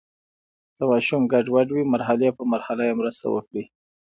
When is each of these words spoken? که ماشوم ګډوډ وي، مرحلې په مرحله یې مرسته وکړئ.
که 0.75 0.83
ماشوم 0.89 1.23
ګډوډ 1.31 1.67
وي، 1.71 1.83
مرحلې 1.93 2.29
په 2.37 2.43
مرحله 2.51 2.83
یې 2.87 2.93
مرسته 2.99 3.25
وکړئ. 3.29 3.65